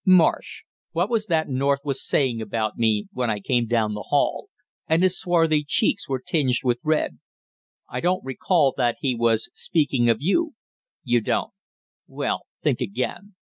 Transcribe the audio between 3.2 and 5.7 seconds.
I came down the hall?" and his swarthy